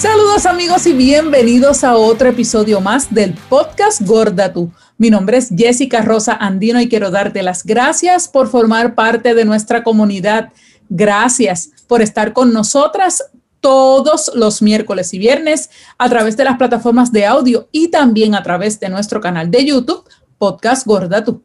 Saludos 0.00 0.46
amigos 0.46 0.86
y 0.86 0.94
bienvenidos 0.94 1.84
a 1.84 1.94
otro 1.94 2.30
episodio 2.30 2.80
más 2.80 3.12
del 3.12 3.34
podcast 3.50 4.00
Gorda 4.00 4.50
Tú. 4.50 4.72
Mi 4.96 5.10
nombre 5.10 5.36
es 5.36 5.50
Jessica 5.54 6.00
Rosa 6.00 6.32
Andino 6.32 6.80
y 6.80 6.88
quiero 6.88 7.10
darte 7.10 7.42
las 7.42 7.64
gracias 7.64 8.26
por 8.26 8.48
formar 8.48 8.94
parte 8.94 9.34
de 9.34 9.44
nuestra 9.44 9.82
comunidad. 9.82 10.54
Gracias 10.88 11.72
por 11.86 12.00
estar 12.00 12.32
con 12.32 12.54
nosotras 12.54 13.24
todos 13.60 14.32
los 14.34 14.62
miércoles 14.62 15.12
y 15.12 15.18
viernes 15.18 15.68
a 15.98 16.08
través 16.08 16.34
de 16.38 16.44
las 16.44 16.56
plataformas 16.56 17.12
de 17.12 17.26
audio 17.26 17.68
y 17.70 17.88
también 17.88 18.34
a 18.34 18.42
través 18.42 18.80
de 18.80 18.88
nuestro 18.88 19.20
canal 19.20 19.50
de 19.50 19.66
YouTube, 19.66 20.08
Podcast 20.38 20.86
Gorda 20.86 21.22
Tú. 21.22 21.44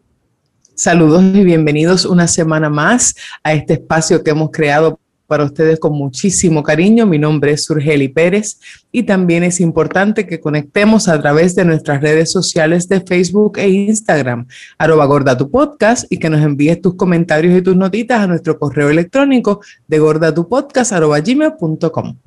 Saludos 0.75 1.21
y 1.33 1.43
bienvenidos 1.43 2.05
una 2.05 2.29
semana 2.29 2.69
más 2.69 3.17
a 3.43 3.51
este 3.51 3.73
espacio 3.73 4.23
que 4.23 4.31
hemos 4.31 4.49
creado 4.49 4.97
para 5.27 5.43
ustedes 5.43 5.79
con 5.79 5.93
muchísimo 5.93 6.63
cariño. 6.63 7.05
Mi 7.05 7.17
nombre 7.19 7.51
es 7.51 7.65
Surgeli 7.65 8.07
Pérez 8.07 8.59
y 8.91 9.03
también 9.03 9.43
es 9.43 9.59
importante 9.59 10.27
que 10.27 10.39
conectemos 10.39 11.07
a 11.07 11.19
través 11.21 11.55
de 11.55 11.65
nuestras 11.65 12.01
redes 12.01 12.31
sociales 12.31 12.87
de 12.87 13.01
Facebook 13.01 13.57
e 13.57 13.69
Instagram, 13.69 14.47
arroba 14.77 15.05
gorda 15.05 15.37
tu 15.37 15.49
podcast 15.49 16.05
y 16.11 16.17
que 16.17 16.29
nos 16.29 16.41
envíes 16.41 16.81
tus 16.81 16.95
comentarios 16.95 17.57
y 17.57 17.61
tus 17.61 17.75
notitas 17.75 18.21
a 18.21 18.27
nuestro 18.27 18.57
correo 18.57 18.89
electrónico 18.89 19.61
de 19.87 19.99
gordatupodcast 19.99 20.93
arroba 20.93 21.19
gmail.com. 21.19 22.24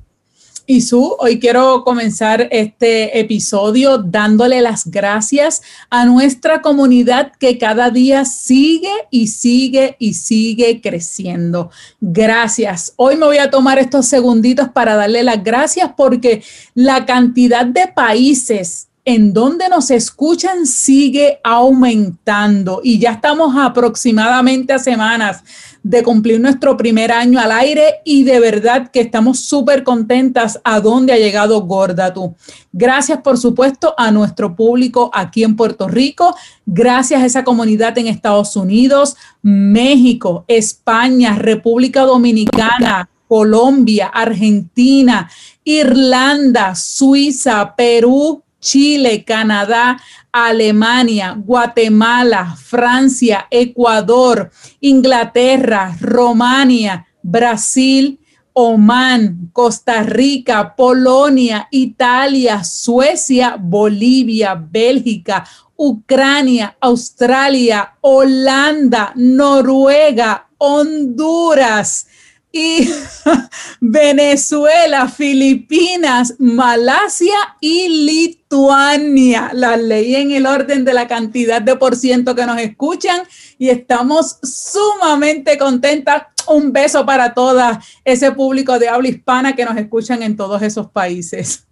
Y 0.71 0.81
Su, 0.81 1.15
hoy 1.17 1.39
quiero 1.39 1.83
comenzar 1.83 2.47
este 2.51 3.19
episodio 3.19 3.97
dándole 3.97 4.61
las 4.61 4.85
gracias 4.85 5.63
a 5.89 6.05
nuestra 6.05 6.61
comunidad 6.61 7.31
que 7.39 7.57
cada 7.57 7.89
día 7.89 8.23
sigue 8.23 8.93
y 9.09 9.29
sigue 9.29 9.95
y 9.97 10.13
sigue 10.13 10.79
creciendo. 10.79 11.71
Gracias. 11.99 12.93
Hoy 12.97 13.15
me 13.15 13.25
voy 13.25 13.39
a 13.39 13.49
tomar 13.49 13.79
estos 13.79 14.05
segunditos 14.05 14.69
para 14.69 14.95
darle 14.95 15.23
las 15.23 15.43
gracias 15.43 15.89
porque 15.97 16.43
la 16.75 17.07
cantidad 17.07 17.65
de 17.65 17.87
países 17.87 18.88
en 19.09 19.33
donde 19.33 19.67
nos 19.69 19.89
escuchan 19.89 20.67
sigue 20.67 21.39
aumentando 21.43 22.79
y 22.83 22.99
ya 22.99 23.13
estamos 23.13 23.55
aproximadamente 23.57 24.71
a 24.71 24.77
semanas 24.77 25.43
de 25.81 26.03
cumplir 26.03 26.39
nuestro 26.39 26.77
primer 26.77 27.11
año 27.11 27.39
al 27.39 27.51
aire 27.51 28.01
y 28.05 28.23
de 28.23 28.39
verdad 28.39 28.91
que 28.91 28.99
estamos 28.99 29.39
súper 29.39 29.83
contentas 29.83 30.61
a 30.63 30.79
dónde 30.79 31.11
ha 31.11 31.17
llegado 31.17 31.59
Gorda 31.61 32.13
Tú. 32.13 32.35
Gracias, 32.71 33.21
por 33.23 33.39
supuesto, 33.39 33.95
a 33.97 34.11
nuestro 34.11 34.55
público 34.55 35.09
aquí 35.11 35.43
en 35.43 35.55
Puerto 35.55 35.87
Rico. 35.87 36.35
Gracias 36.67 37.23
a 37.23 37.25
esa 37.25 37.43
comunidad 37.43 37.97
en 37.97 38.05
Estados 38.05 38.55
Unidos, 38.55 39.15
México, 39.41 40.45
España, 40.47 41.33
República 41.33 42.01
Dominicana. 42.01 43.09
Colombia, 43.27 44.07
Argentina, 44.07 45.29
Irlanda, 45.63 46.73
Suiza, 46.73 47.75
Perú, 47.77 48.41
Chile, 48.59 49.23
Canadá, 49.23 49.99
Alemania, 50.31 51.33
Guatemala, 51.37 52.55
Francia, 52.55 53.47
Ecuador, 53.49 54.51
Inglaterra, 54.81 55.95
Romania, 55.99 57.05
Brasil, 57.23 58.19
Omán, 58.53 59.49
Costa 59.53 60.03
Rica, 60.03 60.75
Polonia, 60.75 61.67
Italia, 61.71 62.63
Suecia, 62.63 63.55
Bolivia, 63.57 64.55
Bélgica, 64.55 65.45
Ucrania, 65.77 66.75
Australia, 66.81 67.95
Holanda, 68.01 69.13
Noruega, 69.15 70.47
Honduras, 70.57 72.05
y 72.51 72.89
Venezuela, 73.79 75.07
Filipinas, 75.07 76.35
Malasia 76.39 77.37
y 77.59 78.05
Lituania. 78.05 79.51
Las 79.53 79.79
leí 79.79 80.15
en 80.15 80.31
el 80.31 80.45
orden 80.45 80.85
de 80.85 80.93
la 80.93 81.07
cantidad 81.07 81.61
de 81.61 81.75
por 81.75 81.95
ciento 81.95 82.35
que 82.35 82.45
nos 82.45 82.59
escuchan 82.59 83.21
y 83.57 83.69
estamos 83.69 84.39
sumamente 84.41 85.57
contentas. 85.57 86.23
Un 86.47 86.73
beso 86.73 87.05
para 87.05 87.33
toda 87.33 87.79
ese 88.03 88.31
público 88.31 88.79
de 88.79 88.89
habla 88.89 89.09
hispana 89.09 89.55
que 89.55 89.65
nos 89.65 89.77
escuchan 89.77 90.23
en 90.23 90.35
todos 90.35 90.61
esos 90.63 90.89
países. 90.89 91.65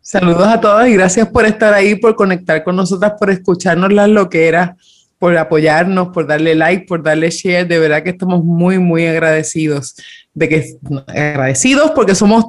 Saludos 0.00 0.48
a 0.48 0.60
todos 0.60 0.88
y 0.88 0.94
gracias 0.94 1.28
por 1.28 1.44
estar 1.44 1.72
ahí, 1.72 1.94
por 1.94 2.16
conectar 2.16 2.64
con 2.64 2.74
nosotras, 2.74 3.12
por 3.18 3.30
escucharnos 3.30 3.92
las 3.92 4.08
loqueras 4.08 4.76
por 5.24 5.38
apoyarnos, 5.38 6.08
por 6.08 6.26
darle 6.26 6.54
like, 6.54 6.84
por 6.84 7.02
darle 7.02 7.30
share. 7.30 7.64
De 7.64 7.78
verdad 7.78 8.02
que 8.02 8.10
estamos 8.10 8.44
muy, 8.44 8.78
muy 8.78 9.06
agradecidos 9.06 9.96
de 10.34 10.48
que 10.50 10.76
agradecidos 11.06 11.92
porque 11.92 12.14
somos 12.14 12.44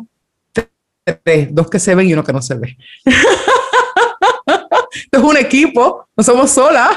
tres, 1.24 1.56
dos 1.56 1.69
que 1.69 1.80
se 1.80 1.96
ven 1.96 2.09
y 2.09 2.14
uno 2.14 2.25
que 2.25 2.34
no 2.34 2.41
se 2.41 2.56
ve. 2.56 2.78
Es 5.16 5.24
un 5.24 5.38
equipo, 5.38 6.06
no 6.18 6.24
somos 6.26 6.52
solas. 6.52 6.90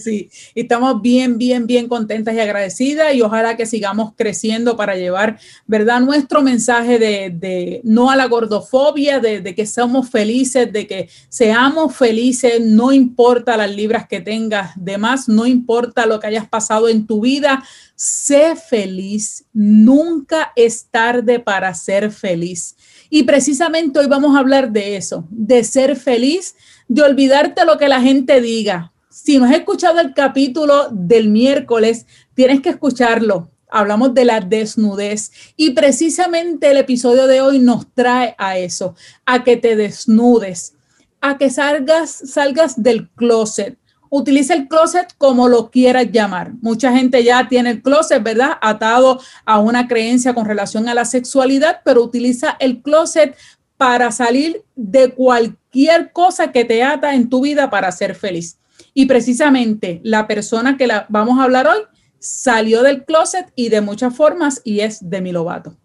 sí. 0.00 0.30
Y 0.54 0.60
estamos 0.60 1.02
bien, 1.02 1.36
bien, 1.36 1.66
bien 1.66 1.88
contentas 1.88 2.32
y 2.32 2.38
agradecidas 2.38 3.12
y 3.12 3.22
ojalá 3.22 3.56
que 3.56 3.66
sigamos 3.66 4.12
creciendo 4.16 4.76
para 4.76 4.94
llevar, 4.94 5.40
¿verdad? 5.66 6.00
Nuestro 6.00 6.42
mensaje 6.42 7.00
de, 7.00 7.80
no 7.82 8.08
a 8.08 8.14
la 8.14 8.26
gordofobia, 8.26 9.18
de, 9.18 9.40
de, 9.40 9.54
que 9.56 9.66
somos 9.66 10.08
felices, 10.10 10.72
de 10.72 10.86
que 10.86 11.08
seamos 11.28 11.96
felices, 11.96 12.60
no 12.60 12.92
importa 12.92 13.56
las 13.56 13.74
libras 13.74 14.06
que 14.06 14.20
tengas 14.20 14.70
de 14.76 14.96
más, 14.96 15.28
no 15.28 15.46
importa 15.46 16.06
lo 16.06 16.20
que 16.20 16.28
hayas 16.28 16.48
pasado 16.48 16.88
en 16.88 17.04
tu 17.04 17.20
vida, 17.20 17.64
sé 18.04 18.54
feliz, 18.54 19.46
nunca 19.54 20.52
es 20.56 20.88
tarde 20.90 21.40
para 21.40 21.72
ser 21.72 22.10
feliz. 22.10 22.76
Y 23.08 23.22
precisamente 23.22 23.98
hoy 23.98 24.08
vamos 24.08 24.36
a 24.36 24.40
hablar 24.40 24.72
de 24.72 24.96
eso, 24.96 25.26
de 25.30 25.64
ser 25.64 25.96
feliz, 25.96 26.54
de 26.86 27.00
olvidarte 27.00 27.64
lo 27.64 27.78
que 27.78 27.88
la 27.88 28.02
gente 28.02 28.42
diga. 28.42 28.92
Si 29.08 29.38
no 29.38 29.46
has 29.46 29.54
escuchado 29.54 30.00
el 30.00 30.12
capítulo 30.12 30.88
del 30.90 31.30
miércoles, 31.30 32.04
tienes 32.34 32.60
que 32.60 32.68
escucharlo. 32.68 33.50
Hablamos 33.70 34.12
de 34.12 34.26
la 34.26 34.40
desnudez 34.40 35.32
y 35.56 35.70
precisamente 35.70 36.72
el 36.72 36.76
episodio 36.76 37.26
de 37.26 37.40
hoy 37.40 37.58
nos 37.58 37.90
trae 37.94 38.34
a 38.36 38.58
eso, 38.58 38.94
a 39.24 39.44
que 39.44 39.56
te 39.56 39.76
desnudes, 39.76 40.74
a 41.22 41.38
que 41.38 41.48
salgas, 41.48 42.10
salgas 42.10 42.82
del 42.82 43.08
closet, 43.12 43.78
utiliza 44.16 44.54
el 44.54 44.68
closet 44.68 45.12
como 45.18 45.48
lo 45.48 45.72
quieras 45.72 46.06
llamar. 46.12 46.52
Mucha 46.60 46.96
gente 46.96 47.24
ya 47.24 47.48
tiene 47.48 47.70
el 47.70 47.82
closet, 47.82 48.22
¿verdad? 48.22 48.52
Atado 48.60 49.20
a 49.44 49.58
una 49.58 49.88
creencia 49.88 50.34
con 50.34 50.46
relación 50.46 50.88
a 50.88 50.94
la 50.94 51.04
sexualidad, 51.04 51.80
pero 51.84 52.04
utiliza 52.04 52.56
el 52.60 52.80
closet 52.80 53.36
para 53.76 54.12
salir 54.12 54.62
de 54.76 55.10
cualquier 55.10 56.12
cosa 56.12 56.52
que 56.52 56.64
te 56.64 56.84
ata 56.84 57.16
en 57.16 57.28
tu 57.28 57.42
vida 57.42 57.70
para 57.70 57.90
ser 57.90 58.14
feliz. 58.14 58.60
Y 58.94 59.06
precisamente 59.06 60.00
la 60.04 60.28
persona 60.28 60.76
que 60.76 60.86
la 60.86 61.06
vamos 61.08 61.40
a 61.40 61.42
hablar 61.42 61.66
hoy 61.66 61.82
salió 62.20 62.84
del 62.84 63.04
closet 63.04 63.52
y 63.56 63.68
de 63.68 63.80
muchas 63.80 64.14
formas 64.14 64.60
y 64.62 64.78
es 64.80 64.98
Demi 65.10 65.32
Lovato. 65.32 65.76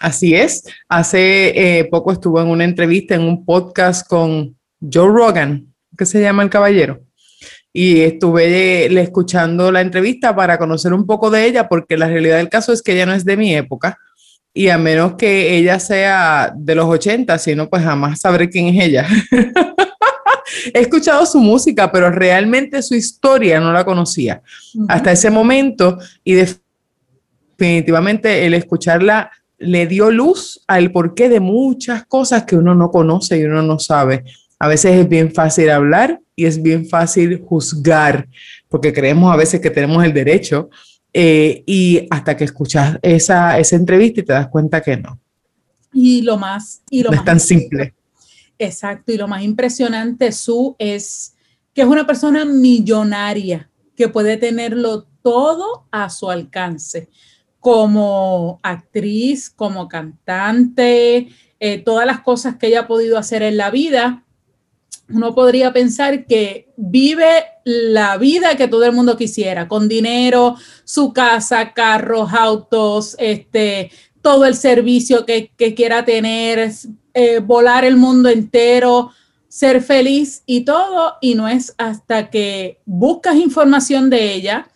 Así 0.00 0.34
es. 0.34 0.64
Hace 0.88 1.78
eh, 1.78 1.84
poco 1.84 2.10
estuvo 2.10 2.40
en 2.40 2.48
una 2.48 2.64
entrevista 2.64 3.14
en 3.14 3.22
un 3.22 3.44
podcast 3.44 4.04
con 4.08 4.58
Joe 4.80 5.08
Rogan, 5.08 5.72
que 5.96 6.04
se 6.04 6.20
llama 6.20 6.42
El 6.42 6.50
Caballero 6.50 7.07
y 7.80 8.00
estuve 8.00 8.86
escuchando 9.00 9.70
la 9.70 9.82
entrevista 9.82 10.34
para 10.34 10.58
conocer 10.58 10.92
un 10.92 11.06
poco 11.06 11.30
de 11.30 11.46
ella, 11.46 11.68
porque 11.68 11.96
la 11.96 12.08
realidad 12.08 12.38
del 12.38 12.48
caso 12.48 12.72
es 12.72 12.82
que 12.82 12.90
ella 12.90 13.06
no 13.06 13.12
es 13.12 13.24
de 13.24 13.36
mi 13.36 13.54
época 13.54 14.00
y 14.52 14.68
a 14.68 14.78
menos 14.78 15.14
que 15.14 15.56
ella 15.56 15.78
sea 15.78 16.52
de 16.56 16.74
los 16.74 16.86
80, 16.86 17.38
si 17.38 17.54
no, 17.54 17.70
pues 17.70 17.84
jamás 17.84 18.18
sabré 18.18 18.50
quién 18.50 18.74
es 18.74 18.84
ella. 18.84 19.06
He 20.74 20.80
escuchado 20.80 21.24
su 21.24 21.38
música, 21.38 21.92
pero 21.92 22.10
realmente 22.10 22.82
su 22.82 22.96
historia 22.96 23.60
no 23.60 23.72
la 23.72 23.84
conocía 23.84 24.42
hasta 24.88 25.12
ese 25.12 25.30
momento 25.30 25.98
y 26.24 26.34
definitivamente 26.34 28.44
el 28.44 28.54
escucharla 28.54 29.30
le 29.56 29.86
dio 29.86 30.10
luz 30.10 30.64
al 30.66 30.90
porqué 30.90 31.28
de 31.28 31.38
muchas 31.38 32.04
cosas 32.06 32.42
que 32.42 32.56
uno 32.56 32.74
no 32.74 32.90
conoce 32.90 33.38
y 33.38 33.44
uno 33.44 33.62
no 33.62 33.78
sabe. 33.78 34.24
A 34.58 34.68
veces 34.68 34.92
es 34.92 35.08
bien 35.08 35.32
fácil 35.32 35.70
hablar 35.70 36.20
y 36.34 36.46
es 36.46 36.60
bien 36.60 36.88
fácil 36.88 37.42
juzgar, 37.44 38.28
porque 38.68 38.92
creemos 38.92 39.32
a 39.32 39.36
veces 39.36 39.60
que 39.60 39.70
tenemos 39.70 40.04
el 40.04 40.12
derecho, 40.12 40.70
eh, 41.12 41.62
y 41.66 42.06
hasta 42.10 42.36
que 42.36 42.44
escuchas 42.44 42.98
esa, 43.02 43.58
esa 43.58 43.76
entrevista 43.76 44.20
y 44.20 44.24
te 44.24 44.32
das 44.32 44.48
cuenta 44.48 44.80
que 44.80 44.96
no. 44.96 45.18
Y 45.92 46.22
lo 46.22 46.36
más... 46.36 46.82
Y 46.90 47.02
lo 47.02 47.10
no 47.10 47.16
más 47.16 47.20
es 47.20 47.24
tan 47.24 47.40
simple. 47.40 47.94
Exacto, 48.58 49.12
y 49.12 49.16
lo 49.16 49.28
más 49.28 49.42
impresionante, 49.42 50.32
Su, 50.32 50.76
es 50.78 51.34
que 51.72 51.82
es 51.82 51.88
una 51.88 52.06
persona 52.06 52.44
millonaria 52.44 53.70
que 53.96 54.08
puede 54.08 54.36
tenerlo 54.36 55.06
todo 55.22 55.86
a 55.90 56.10
su 56.10 56.30
alcance, 56.30 57.08
como 57.60 58.60
actriz, 58.62 59.50
como 59.50 59.88
cantante, 59.88 61.28
eh, 61.60 61.78
todas 61.78 62.06
las 62.06 62.20
cosas 62.20 62.56
que 62.56 62.68
ella 62.68 62.80
ha 62.80 62.86
podido 62.86 63.18
hacer 63.18 63.42
en 63.42 63.56
la 63.56 63.70
vida, 63.70 64.24
uno 65.10 65.34
podría 65.34 65.72
pensar 65.72 66.26
que 66.26 66.68
vive 66.76 67.44
la 67.64 68.16
vida 68.18 68.56
que 68.56 68.68
todo 68.68 68.84
el 68.84 68.92
mundo 68.92 69.16
quisiera, 69.16 69.68
con 69.68 69.88
dinero, 69.88 70.56
su 70.84 71.12
casa, 71.12 71.72
carros, 71.72 72.32
autos, 72.32 73.16
este, 73.18 73.90
todo 74.20 74.44
el 74.44 74.54
servicio 74.54 75.24
que, 75.24 75.50
quiera 75.74 76.04
tener, 76.04 76.70
eh, 77.14 77.38
volar 77.40 77.84
el 77.84 77.96
mundo 77.96 78.28
entero, 78.28 79.10
ser 79.48 79.82
feliz 79.82 80.42
y 80.44 80.62
todo, 80.62 81.14
y 81.20 81.34
no 81.34 81.48
es 81.48 81.74
hasta 81.78 82.30
que 82.30 82.80
buscas 82.84 83.36
información 83.36 84.10
de 84.10 84.34
ella. 84.34 84.68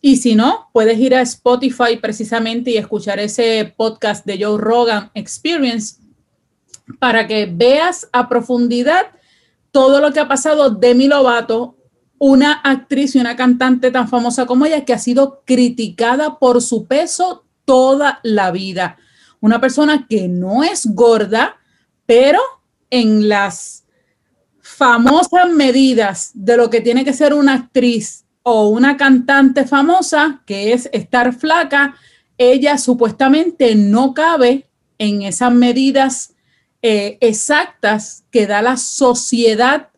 Y 0.00 0.16
si 0.16 0.34
no, 0.34 0.68
puedes 0.72 0.98
ir 0.98 1.14
a 1.14 1.22
Spotify 1.22 1.96
precisamente 2.00 2.70
y 2.70 2.76
escuchar 2.76 3.18
ese 3.18 3.72
podcast 3.76 4.24
de 4.26 4.44
Joe 4.44 4.58
Rogan 4.58 5.10
Experience 5.14 5.96
para 6.98 7.26
que 7.26 7.46
veas 7.46 8.08
a 8.12 8.28
profundidad 8.28 9.06
todo 9.70 10.00
lo 10.00 10.12
que 10.12 10.20
ha 10.20 10.28
pasado 10.28 10.70
Demi 10.70 11.08
Lovato, 11.08 11.76
una 12.18 12.52
actriz 12.52 13.14
y 13.14 13.20
una 13.20 13.36
cantante 13.36 13.90
tan 13.90 14.08
famosa 14.08 14.46
como 14.46 14.66
ella 14.66 14.84
que 14.84 14.92
ha 14.92 14.98
sido 14.98 15.42
criticada 15.44 16.38
por 16.38 16.62
su 16.62 16.86
peso 16.86 17.44
toda 17.64 18.20
la 18.22 18.50
vida. 18.50 18.96
Una 19.40 19.60
persona 19.60 20.06
que 20.08 20.26
no 20.26 20.64
es 20.64 20.86
gorda, 20.94 21.58
pero 22.06 22.40
en 22.90 23.28
las 23.28 23.84
famosas 24.60 25.50
medidas 25.54 26.30
de 26.34 26.56
lo 26.56 26.70
que 26.70 26.80
tiene 26.80 27.04
que 27.04 27.12
ser 27.12 27.34
una 27.34 27.54
actriz 27.54 28.24
o 28.42 28.68
una 28.68 28.96
cantante 28.96 29.66
famosa, 29.66 30.42
que 30.46 30.72
es 30.72 30.88
estar 30.92 31.34
flaca, 31.34 31.96
ella 32.36 32.78
supuestamente 32.78 33.74
no 33.74 34.14
cabe 34.14 34.68
en 34.98 35.22
esas 35.22 35.52
medidas 35.52 36.34
eh, 36.82 37.18
exactas 37.20 38.24
que 38.30 38.46
da 38.46 38.62
la 38.62 38.76
sociedad 38.76 39.88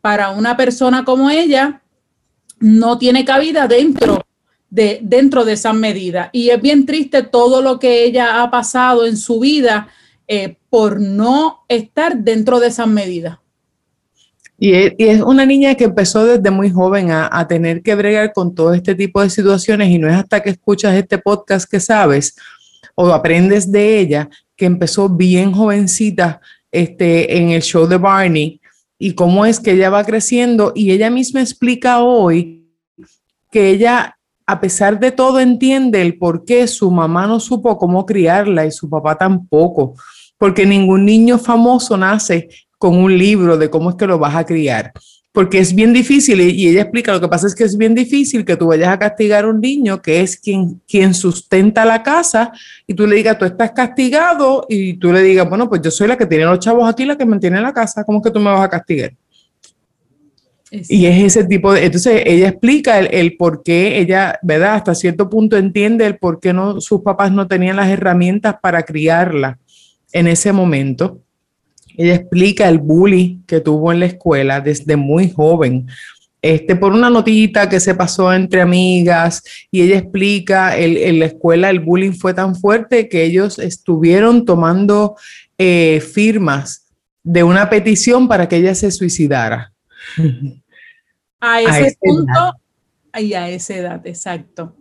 para 0.00 0.30
una 0.30 0.56
persona 0.56 1.04
como 1.04 1.30
ella, 1.30 1.82
no 2.60 2.98
tiene 2.98 3.24
cabida 3.24 3.66
dentro 3.66 4.24
de, 4.70 5.00
dentro 5.02 5.44
de 5.44 5.54
esas 5.54 5.74
medidas. 5.74 6.30
Y 6.32 6.50
es 6.50 6.60
bien 6.60 6.86
triste 6.86 7.22
todo 7.22 7.62
lo 7.62 7.78
que 7.78 8.04
ella 8.04 8.42
ha 8.42 8.50
pasado 8.50 9.06
en 9.06 9.16
su 9.16 9.40
vida 9.40 9.88
eh, 10.26 10.56
por 10.70 11.00
no 11.00 11.64
estar 11.68 12.16
dentro 12.16 12.60
de 12.60 12.68
esas 12.68 12.86
medidas. 12.86 13.38
Y 14.60 14.72
es, 14.74 15.22
una 15.22 15.46
niña 15.46 15.76
que 15.76 15.84
empezó 15.84 16.24
desde 16.24 16.50
muy 16.50 16.70
joven 16.70 17.12
a, 17.12 17.28
a, 17.30 17.46
tener 17.46 17.80
que 17.80 17.94
bregar 17.94 18.32
con 18.32 18.54
todo 18.54 18.74
este 18.74 18.94
tipo 18.94 19.22
de 19.22 19.30
situaciones 19.30 19.88
y 19.88 19.98
no 19.98 20.08
es 20.08 20.14
hasta 20.14 20.40
que 20.40 20.50
escuchas 20.50 20.96
este 20.96 21.16
podcast 21.18 21.70
que 21.70 21.78
sabes 21.78 22.34
o 22.96 23.06
aprendes 23.12 23.70
de 23.70 24.00
ella 24.00 24.28
que 24.58 24.66
empezó 24.66 25.08
bien 25.08 25.52
jovencita 25.52 26.40
este, 26.70 27.38
en 27.38 27.50
el 27.50 27.62
show 27.62 27.86
de 27.86 27.96
Barney 27.96 28.60
y 28.98 29.14
cómo 29.14 29.46
es 29.46 29.60
que 29.60 29.72
ella 29.72 29.88
va 29.88 30.04
creciendo 30.04 30.72
y 30.74 30.90
ella 30.90 31.08
misma 31.08 31.40
explica 31.40 32.00
hoy 32.00 32.66
que 33.50 33.70
ella 33.70 34.18
a 34.46 34.60
pesar 34.60 34.98
de 34.98 35.12
todo 35.12 35.40
entiende 35.40 36.02
el 36.02 36.18
por 36.18 36.44
qué 36.44 36.66
su 36.66 36.90
mamá 36.90 37.26
no 37.26 37.38
supo 37.38 37.78
cómo 37.78 38.04
criarla 38.04 38.66
y 38.66 38.72
su 38.72 38.88
papá 38.88 39.16
tampoco, 39.16 39.94
porque 40.38 40.66
ningún 40.66 41.04
niño 41.04 41.38
famoso 41.38 41.96
nace 41.96 42.48
con 42.78 42.96
un 42.96 43.16
libro 43.16 43.56
de 43.58 43.70
cómo 43.70 43.90
es 43.90 43.96
que 43.96 44.06
lo 44.06 44.18
vas 44.18 44.34
a 44.34 44.44
criar 44.44 44.92
porque 45.38 45.60
es 45.60 45.72
bien 45.72 45.92
difícil, 45.92 46.40
y 46.40 46.66
ella 46.66 46.82
explica, 46.82 47.12
lo 47.12 47.20
que 47.20 47.28
pasa 47.28 47.46
es 47.46 47.54
que 47.54 47.62
es 47.62 47.78
bien 47.78 47.94
difícil 47.94 48.44
que 48.44 48.56
tú 48.56 48.66
vayas 48.66 48.88
a 48.88 48.98
castigar 48.98 49.44
a 49.44 49.48
un 49.48 49.60
niño 49.60 50.02
que 50.02 50.20
es 50.20 50.36
quien, 50.36 50.82
quien 50.88 51.14
sustenta 51.14 51.84
la 51.84 52.02
casa, 52.02 52.50
y 52.88 52.94
tú 52.94 53.06
le 53.06 53.14
digas, 53.14 53.38
tú 53.38 53.44
estás 53.44 53.70
castigado, 53.70 54.66
y 54.68 54.94
tú 54.94 55.12
le 55.12 55.22
digas, 55.22 55.48
bueno, 55.48 55.68
pues 55.68 55.80
yo 55.80 55.92
soy 55.92 56.08
la 56.08 56.18
que 56.18 56.26
tiene 56.26 56.44
los 56.44 56.58
chavos 56.58 56.90
aquí, 56.90 57.04
la 57.04 57.16
que 57.16 57.24
mantiene 57.24 57.60
la 57.60 57.72
casa, 57.72 58.02
¿cómo 58.02 58.18
es 58.18 58.24
que 58.24 58.32
tú 58.32 58.40
me 58.40 58.50
vas 58.50 58.62
a 58.62 58.68
castigar? 58.68 59.12
Y 60.72 61.06
es 61.06 61.36
ese 61.36 61.44
tipo 61.44 61.72
de, 61.72 61.84
entonces 61.84 62.20
ella 62.26 62.48
explica 62.48 62.98
el, 62.98 63.06
el, 63.12 63.36
por 63.36 63.62
qué 63.62 63.96
ella, 64.00 64.40
¿verdad? 64.42 64.74
Hasta 64.74 64.96
cierto 64.96 65.30
punto 65.30 65.56
entiende 65.56 66.04
el 66.04 66.18
por 66.18 66.40
qué 66.40 66.52
no, 66.52 66.80
sus 66.80 67.02
papás 67.02 67.30
no 67.30 67.46
tenían 67.46 67.76
las 67.76 67.88
herramientas 67.90 68.56
para 68.60 68.82
criarla 68.82 69.56
en 70.12 70.26
ese 70.26 70.52
momento. 70.52 71.20
Ella 71.98 72.14
explica 72.14 72.68
el 72.68 72.78
bullying 72.78 73.42
que 73.44 73.60
tuvo 73.60 73.92
en 73.92 73.98
la 74.00 74.06
escuela 74.06 74.60
desde 74.60 74.94
muy 74.94 75.30
joven. 75.30 75.88
Este, 76.40 76.76
por 76.76 76.92
una 76.92 77.10
notita 77.10 77.68
que 77.68 77.80
se 77.80 77.96
pasó 77.96 78.32
entre 78.32 78.60
amigas 78.60 79.42
y 79.72 79.82
ella 79.82 79.98
explica, 79.98 80.76
el, 80.76 80.96
en 80.96 81.18
la 81.18 81.26
escuela 81.26 81.68
el 81.70 81.80
bullying 81.80 82.12
fue 82.12 82.32
tan 82.32 82.54
fuerte 82.54 83.08
que 83.08 83.24
ellos 83.24 83.58
estuvieron 83.58 84.44
tomando 84.44 85.16
eh, 85.58 86.00
firmas 86.00 86.86
de 87.24 87.42
una 87.42 87.68
petición 87.68 88.28
para 88.28 88.48
que 88.48 88.56
ella 88.58 88.76
se 88.76 88.92
suicidara. 88.92 89.72
A 91.40 91.60
ese 91.62 91.96
punto 92.00 92.32
y 93.18 93.32
a 93.34 93.48
esa 93.48 93.74
edad, 93.76 94.06
exacto. 94.06 94.76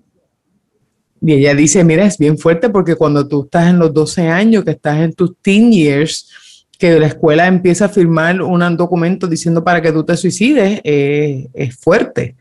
Y 1.19 1.33
ella 1.33 1.55
dice, 1.55 1.83
mira, 1.83 2.05
es 2.05 2.19
bien 2.19 2.37
fuerte 2.37 2.69
porque 2.69 2.95
cuando 2.95 3.27
tú 3.27 3.45
estás 3.45 3.69
en 3.69 3.79
los 3.79 3.91
12 3.91 4.27
años, 4.27 4.63
que 4.63 4.71
estás 4.71 4.99
en 4.99 5.13
tus 5.13 5.35
teen 5.41 5.71
years, 5.71 6.31
que 6.77 6.99
la 6.99 7.07
escuela 7.07 7.47
empieza 7.47 7.85
a 7.85 7.89
firmar 7.89 8.41
un 8.41 8.77
documento 8.77 9.27
diciendo 9.27 9.63
para 9.63 9.81
que 9.81 9.91
tú 9.91 10.03
te 10.03 10.15
suicides 10.15 10.79
eh, 10.83 11.47
es 11.53 11.75
fuerte. 11.75 12.35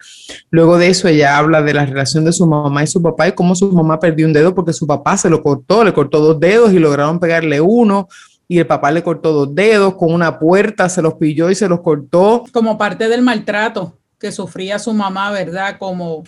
Luego 0.51 0.77
de 0.79 0.89
eso 0.89 1.09
ella 1.09 1.39
habla 1.39 1.63
de 1.63 1.73
la 1.73 1.87
relación 1.87 2.25
de 2.25 2.33
su 2.33 2.47
mamá 2.47 2.83
y 2.83 2.87
su 2.87 3.01
papá 3.01 3.29
y 3.29 3.33
cómo 3.33 3.55
su 3.55 3.73
mamá 3.73 3.99
perdió 3.99 4.27
un 4.27 4.33
dedo 4.33 4.55
porque 4.55 4.73
su 4.73 4.87
papá 4.87 5.17
se 5.17 5.31
lo 5.31 5.43
cortó, 5.43 5.85
le 5.85 5.95
cortó 5.95 6.21
dos 6.21 6.39
dedos 6.39 6.73
y 6.73 6.79
lograron 6.79 7.19
pegarle 7.19 7.61
uno 7.61 8.09
y 8.49 8.59
el 8.59 8.67
papá 8.67 8.91
le 8.91 9.03
cortó 9.03 9.33
dos 9.33 9.55
dedos 9.55 9.95
con 9.95 10.13
una 10.13 10.39
puerta, 10.39 10.89
se 10.89 11.03
los 11.03 11.15
pilló 11.15 11.51
y 11.51 11.55
se 11.55 11.69
los 11.69 11.81
cortó. 11.81 12.45
Como 12.53 12.79
parte 12.79 13.09
del 13.09 13.23
maltrato 13.23 13.99
que 14.19 14.33
sufría 14.33 14.79
su 14.79 14.93
mamá, 14.93 15.31
¿verdad? 15.31 15.77
Como 15.79 16.25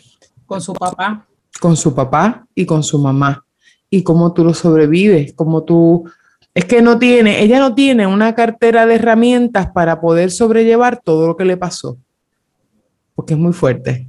con 0.46 0.60
su 0.60 0.72
papá. 0.72 1.26
Con 1.60 1.76
su 1.76 1.94
papá 1.94 2.46
y 2.54 2.66
con 2.66 2.82
su 2.82 2.98
mamá. 2.98 3.44
Y 3.90 4.02
cómo 4.02 4.32
tú 4.32 4.44
lo 4.44 4.52
sobrevives, 4.52 5.32
cómo 5.34 5.62
tú 5.62 6.04
es 6.58 6.64
que 6.64 6.82
no 6.82 6.98
tiene, 6.98 7.40
ella 7.44 7.60
no 7.60 7.76
tiene 7.76 8.08
una 8.08 8.34
cartera 8.34 8.84
de 8.84 8.96
herramientas 8.96 9.68
para 9.70 10.00
poder 10.00 10.32
sobrellevar 10.32 11.00
todo 11.00 11.28
lo 11.28 11.36
que 11.36 11.44
le 11.44 11.56
pasó. 11.56 11.98
Porque 13.14 13.34
es 13.34 13.38
muy 13.38 13.52
fuerte. 13.52 14.08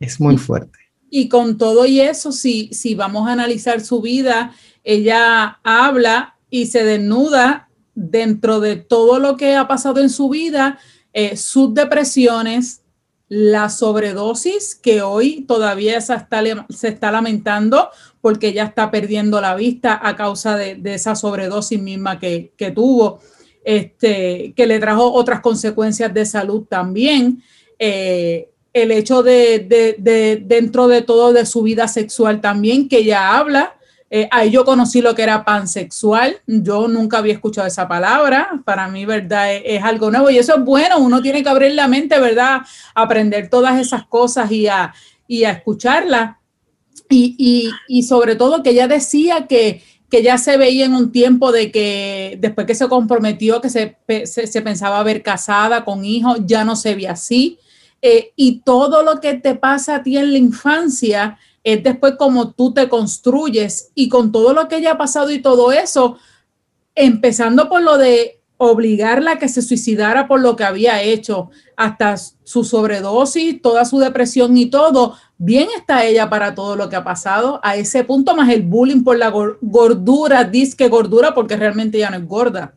Es 0.00 0.18
muy 0.18 0.38
fuerte. 0.38 0.78
Y 1.10 1.28
con 1.28 1.58
todo 1.58 1.84
y 1.84 2.00
eso, 2.00 2.32
si, 2.32 2.72
si 2.72 2.94
vamos 2.94 3.28
a 3.28 3.32
analizar 3.32 3.82
su 3.82 4.00
vida, 4.00 4.54
ella 4.82 5.60
habla 5.62 6.38
y 6.48 6.64
se 6.64 6.82
desnuda 6.82 7.68
dentro 7.94 8.58
de 8.58 8.76
todo 8.76 9.18
lo 9.18 9.36
que 9.36 9.54
ha 9.54 9.68
pasado 9.68 10.00
en 10.00 10.08
su 10.08 10.30
vida, 10.30 10.78
eh, 11.12 11.36
sus 11.36 11.74
depresiones, 11.74 12.80
la 13.28 13.68
sobredosis 13.68 14.74
que 14.74 15.02
hoy 15.02 15.44
todavía 15.46 16.00
se 16.00 16.14
está, 16.14 17.12
lamentando 17.12 17.90
porque 18.20 18.52
ya 18.52 18.64
está 18.64 18.90
perdiendo 18.90 19.40
la 19.40 19.54
vista 19.54 19.98
a 20.02 20.16
causa 20.16 20.56
de, 20.56 20.80
esa 20.84 21.14
sobredosis 21.14 21.80
misma 21.80 22.18
que, 22.18 22.52
tuvo, 22.74 23.20
este, 23.64 24.54
que 24.56 24.66
le 24.66 24.80
trajo 24.80 25.12
otras 25.12 25.40
consecuencias 25.40 26.12
de 26.14 26.24
salud 26.24 26.64
también. 26.68 27.42
Eh, 27.78 28.48
el 28.72 28.90
hecho 28.92 29.22
de, 29.22 30.38
dentro 30.44 30.88
de 30.88 31.02
todo 31.02 31.32
de 31.32 31.46
su 31.46 31.62
vida 31.62 31.88
sexual 31.88 32.40
también, 32.40 32.88
que 32.88 32.98
ella 32.98 33.36
habla. 33.36 33.77
Eh, 34.10 34.26
ahí 34.30 34.50
yo 34.50 34.64
conocí 34.64 35.02
lo 35.02 35.14
que 35.14 35.22
era 35.22 35.44
pansexual. 35.44 36.38
Yo 36.46 36.88
nunca 36.88 37.18
había 37.18 37.34
escuchado 37.34 37.66
esa 37.66 37.88
palabra. 37.88 38.62
Para 38.64 38.88
mí, 38.88 39.04
¿verdad? 39.04 39.54
Es, 39.54 39.62
es, 39.64 39.84
algo 39.84 40.10
nuevo 40.10 40.30
y 40.30 40.38
eso 40.38 40.56
es 40.56 40.64
bueno. 40.64 40.98
Uno 40.98 41.20
tiene 41.20 41.42
que 41.42 41.48
abrir 41.48 41.74
la 41.74 41.88
mente, 41.88 42.18
¿verdad? 42.18 42.62
Aprender 42.94 43.50
todas 43.50 43.78
esas 43.78 44.06
cosas 44.06 44.50
y 44.50 44.66
a, 44.66 44.94
y 45.26 45.44
a 45.44 45.50
escucharlas. 45.50 46.36
Y, 47.10 47.70
y, 47.88 48.02
sobre 48.02 48.36
todo 48.36 48.62
que 48.62 48.70
ella 48.70 48.86
decía 48.86 49.46
que, 49.46 49.82
que 50.10 50.22
ya 50.22 50.36
se 50.36 50.58
veía 50.58 50.84
en 50.84 50.94
un 50.94 51.10
tiempo 51.10 51.52
de 51.52 51.70
que 51.70 52.36
después 52.38 52.66
que 52.66 52.74
se 52.74 52.88
comprometió, 52.88 53.62
que 53.62 53.70
se, 53.70 53.96
se, 54.26 54.62
pensaba 54.62 55.02
ver 55.02 55.22
casada 55.22 55.84
con 55.84 56.04
hijos, 56.04 56.40
ya 56.44 56.64
no 56.64 56.76
se 56.76 56.94
ve 56.94 57.08
así. 57.08 57.58
Eh, 58.02 58.32
y 58.36 58.60
todo 58.60 59.02
lo 59.02 59.20
que 59.20 59.34
te 59.34 59.54
pasa 59.54 59.96
a 59.96 60.02
ti 60.02 60.18
en 60.18 60.32
la 60.32 60.38
infancia 60.38 61.38
es 61.72 61.82
después 61.82 62.14
como 62.18 62.52
tú 62.52 62.72
te 62.72 62.88
construyes 62.88 63.90
y 63.94 64.08
con 64.08 64.32
todo 64.32 64.54
lo 64.54 64.68
que 64.68 64.76
ella 64.76 64.92
ha 64.92 64.98
pasado 64.98 65.30
y 65.30 65.42
todo 65.42 65.70
eso, 65.70 66.16
empezando 66.94 67.68
por 67.68 67.82
lo 67.82 67.98
de 67.98 68.40
obligarla 68.56 69.32
a 69.32 69.38
que 69.38 69.48
se 69.48 69.60
suicidara 69.60 70.26
por 70.26 70.40
lo 70.40 70.56
que 70.56 70.64
había 70.64 71.02
hecho, 71.02 71.50
hasta 71.76 72.16
su 72.16 72.64
sobredosis, 72.64 73.60
toda 73.60 73.84
su 73.84 73.98
depresión 73.98 74.56
y 74.56 74.66
todo, 74.66 75.14
bien 75.36 75.68
está 75.76 76.06
ella 76.06 76.30
para 76.30 76.54
todo 76.54 76.74
lo 76.74 76.88
que 76.88 76.96
ha 76.96 77.04
pasado, 77.04 77.60
a 77.62 77.76
ese 77.76 78.02
punto 78.02 78.34
más 78.34 78.48
el 78.48 78.62
bullying 78.62 79.04
por 79.04 79.18
la 79.18 79.28
gordura, 79.28 80.44
disque 80.44 80.88
gordura, 80.88 81.34
porque 81.34 81.56
realmente 81.56 81.98
ya 81.98 82.08
no 82.08 82.16
es 82.16 82.26
gorda. 82.26 82.74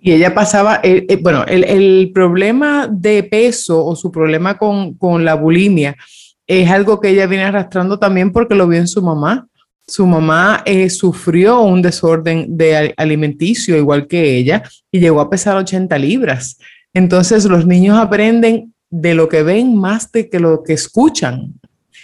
Y 0.00 0.12
ella 0.12 0.34
pasaba, 0.34 0.80
eh, 0.82 1.06
eh, 1.08 1.16
bueno, 1.22 1.44
el, 1.46 2.10
problema 2.12 2.88
de 2.90 3.22
peso 3.22 3.84
o 3.84 3.94
su 3.94 4.10
problema 4.10 4.58
con, 4.58 4.94
con 4.94 5.24
la 5.24 5.34
bulimia 5.34 5.96
es 6.48 6.70
algo 6.70 6.98
que 7.00 7.10
ella 7.10 7.26
viene 7.26 7.44
arrastrando 7.44 7.98
también 7.98 8.32
porque 8.32 8.56
lo 8.56 8.66
vio 8.66 8.80
en 8.80 8.88
su 8.88 9.00
mamá 9.02 9.46
su 9.88 10.06
mamá 10.06 10.62
eh, 10.66 10.90
sufrió 10.90 11.62
un 11.62 11.80
desorden 11.80 12.58
de 12.58 12.92
alimenticio 12.96 13.74
igual 13.76 14.06
que 14.06 14.36
ella 14.36 14.62
y 14.92 15.00
llegó 15.00 15.20
a 15.20 15.30
pesar 15.30 15.56
80 15.56 15.96
libras. 15.98 16.58
Entonces 16.92 17.46
los 17.46 17.66
niños 17.66 17.98
aprenden 17.98 18.74
de 18.90 19.14
lo 19.14 19.30
que 19.30 19.42
ven 19.42 19.74
más 19.74 20.12
de 20.12 20.28
que 20.28 20.40
lo 20.40 20.62
que 20.62 20.74
escuchan. 20.74 21.54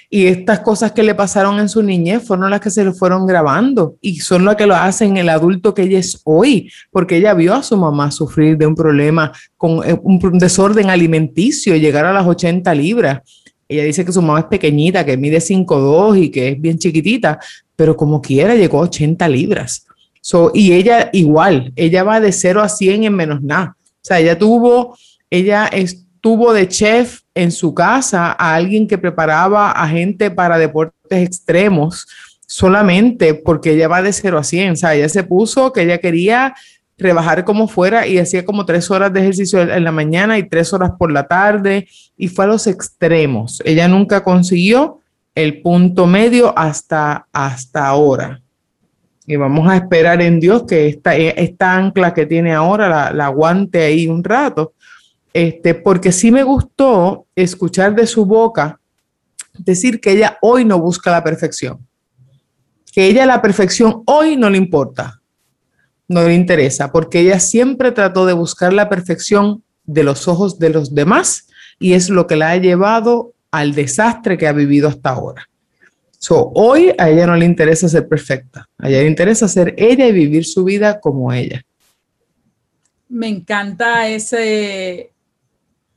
Y 0.08 0.26
estas 0.26 0.60
cosas 0.60 0.92
que 0.92 1.02
le 1.02 1.14
pasaron 1.14 1.58
en 1.58 1.68
su 1.68 1.82
niñez 1.82 2.22
fueron 2.26 2.50
las 2.50 2.60
que 2.60 2.70
se 2.70 2.84
le 2.84 2.92
fueron 2.92 3.26
grabando 3.26 3.96
y 4.00 4.20
son 4.20 4.44
las 4.46 4.56
que 4.56 4.66
lo 4.66 4.74
hacen 4.74 5.16
el 5.18 5.28
adulto 5.28 5.74
que 5.74 5.82
ella 5.82 5.98
es 5.98 6.22
hoy, 6.24 6.70
porque 6.90 7.16
ella 7.16 7.34
vio 7.34 7.52
a 7.52 7.62
su 7.62 7.76
mamá 7.76 8.10
sufrir 8.10 8.56
de 8.56 8.66
un 8.66 8.76
problema 8.76 9.32
con 9.56 9.86
eh, 9.86 9.98
un 10.02 10.38
desorden 10.38 10.88
alimenticio, 10.88 11.76
llegar 11.76 12.06
a 12.06 12.12
las 12.12 12.26
80 12.26 12.74
libras. 12.74 13.20
Ella 13.68 13.84
dice 13.84 14.04
que 14.04 14.12
su 14.12 14.22
mamá 14.22 14.40
es 14.40 14.46
pequeñita, 14.46 15.04
que 15.04 15.16
mide 15.16 15.38
5'2 15.38 16.22
y 16.22 16.30
que 16.30 16.48
es 16.50 16.60
bien 16.60 16.78
chiquitita, 16.78 17.38
pero 17.76 17.96
como 17.96 18.20
quiera 18.20 18.54
llegó 18.54 18.78
a 18.78 18.82
80 18.82 19.28
libras. 19.28 19.86
So, 20.20 20.50
y 20.54 20.72
ella 20.72 21.10
igual, 21.12 21.72
ella 21.76 22.02
va 22.02 22.20
de 22.20 22.32
0 22.32 22.62
a 22.62 22.68
100 22.68 23.04
en 23.04 23.14
menos 23.14 23.42
nada. 23.42 23.76
O 23.78 24.06
sea, 24.06 24.20
ella 24.20 24.38
tuvo, 24.38 24.96
ella 25.30 25.66
estuvo 25.66 26.52
de 26.52 26.68
chef 26.68 27.20
en 27.34 27.52
su 27.52 27.74
casa 27.74 28.32
a 28.32 28.54
alguien 28.54 28.86
que 28.86 28.98
preparaba 28.98 29.70
a 29.70 29.88
gente 29.88 30.30
para 30.30 30.58
deportes 30.58 30.94
extremos 31.10 32.06
solamente 32.46 33.34
porque 33.34 33.72
ella 33.72 33.88
va 33.88 34.02
de 34.02 34.12
0 34.12 34.38
a 34.38 34.44
100. 34.44 34.72
O 34.72 34.76
sea, 34.76 34.94
ella 34.94 35.08
se 35.08 35.24
puso 35.24 35.72
que 35.72 35.82
ella 35.82 35.98
quería 35.98 36.54
rebajar 36.96 37.44
como 37.44 37.68
fuera 37.68 38.06
y 38.06 38.18
hacía 38.18 38.44
como 38.44 38.64
tres 38.64 38.90
horas 38.90 39.12
de 39.12 39.20
ejercicio 39.20 39.60
en 39.60 39.84
la 39.84 39.92
mañana 39.92 40.38
y 40.38 40.48
tres 40.48 40.72
horas 40.72 40.92
por 40.98 41.10
la 41.10 41.26
tarde 41.26 41.88
y 42.16 42.28
fue 42.28 42.44
a 42.44 42.48
los 42.48 42.66
extremos. 42.66 43.60
Ella 43.64 43.88
nunca 43.88 44.22
consiguió 44.22 45.00
el 45.34 45.60
punto 45.62 46.06
medio 46.06 46.56
hasta, 46.56 47.26
hasta 47.32 47.86
ahora. 47.86 48.40
Y 49.26 49.36
vamos 49.36 49.68
a 49.68 49.76
esperar 49.76 50.20
en 50.20 50.38
Dios 50.38 50.64
que 50.64 50.86
esta, 50.86 51.16
esta 51.16 51.74
ancla 51.74 52.12
que 52.12 52.26
tiene 52.26 52.52
ahora 52.52 53.12
la, 53.12 53.24
aguante 53.26 53.82
ahí 53.82 54.06
un 54.06 54.22
rato 54.22 54.74
este, 55.32 55.74
porque 55.74 56.12
sí 56.12 56.30
me 56.30 56.42
gustó 56.42 57.26
escuchar 57.34 57.94
de 57.94 58.06
su 58.06 58.24
boca 58.24 58.78
decir 59.58 60.00
que 60.00 60.12
ella 60.12 60.38
hoy 60.42 60.64
no 60.64 60.78
busca 60.78 61.10
la 61.10 61.24
perfección, 61.24 61.86
que 62.92 63.06
ella 63.06 63.26
la 63.26 63.42
perfección 63.42 64.02
hoy 64.06 64.36
no 64.36 64.50
le 64.50 64.58
importa, 64.58 65.20
no 66.08 66.22
le 66.24 66.34
interesa, 66.34 66.92
porque 66.92 67.20
ella 67.20 67.40
siempre 67.40 67.92
trató 67.92 68.26
de 68.26 68.32
buscar 68.32 68.72
la 68.72 68.88
perfección 68.88 69.62
de 69.84 70.04
los 70.04 70.28
ojos 70.28 70.58
de 70.58 70.70
los 70.70 70.94
demás 70.94 71.48
y 71.78 71.94
es 71.94 72.08
lo 72.08 72.26
que 72.26 72.36
la 72.36 72.50
ha 72.50 72.56
llevado 72.56 73.32
al 73.50 73.74
desastre 73.74 74.36
que 74.36 74.46
ha 74.46 74.52
vivido 74.52 74.88
hasta 74.88 75.10
ahora. 75.10 75.48
So, 76.18 76.50
hoy 76.54 76.92
a 76.96 77.10
ella 77.10 77.26
no 77.26 77.36
le 77.36 77.44
interesa 77.44 77.88
ser 77.88 78.08
perfecta, 78.08 78.66
a 78.78 78.88
ella 78.88 79.00
le 79.00 79.08
interesa 79.08 79.46
ser 79.46 79.74
ella 79.76 80.06
y 80.06 80.12
vivir 80.12 80.44
su 80.44 80.64
vida 80.64 81.00
como 81.00 81.32
ella. 81.32 81.62
Me 83.08 83.28
encanta 83.28 84.08
ese, 84.08 85.12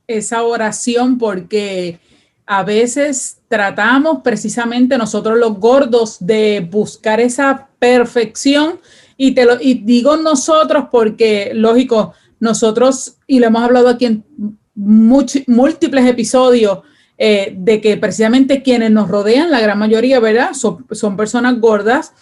esa 0.06 0.42
oración 0.42 1.16
porque 1.16 1.98
a 2.46 2.62
veces 2.62 3.38
tratamos 3.48 4.20
precisamente 4.22 4.98
nosotros 4.98 5.38
los 5.38 5.58
gordos 5.58 6.18
de 6.20 6.66
buscar 6.70 7.20
esa 7.20 7.68
perfección 7.78 8.80
y 9.18 9.32
te 9.32 9.44
lo 9.44 9.60
y 9.60 9.74
digo 9.74 10.16
nosotros 10.16 10.86
porque 10.90 11.50
lógico 11.52 12.14
nosotros 12.40 13.18
y 13.26 13.40
lo 13.40 13.48
hemos 13.48 13.62
hablado 13.62 13.88
aquí 13.88 14.06
en 14.06 14.24
múltiples 14.74 16.06
episodios 16.06 16.78
eh, 17.18 17.52
de 17.54 17.80
que 17.82 17.98
precisamente 17.98 18.62
quienes 18.62 18.90
nos 18.90 19.08
rodean 19.08 19.50
la 19.50 19.60
gran 19.60 19.78
mayoría 19.78 20.20
verdad 20.20 20.54
son, 20.54 20.86
son 20.92 21.16
personas 21.16 21.60
gordas. 21.60 22.14